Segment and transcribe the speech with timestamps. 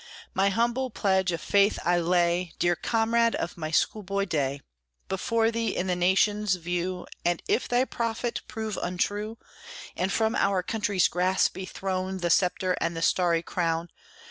[0.33, 4.61] My humble pledge of faith I lay, Dear comrade of my school boy day,
[5.07, 9.37] Before thee, in the nation's view, And if thy prophet prove untrue,
[9.95, 13.89] And from our country's grasp be thrown The sceptre and the starry crown.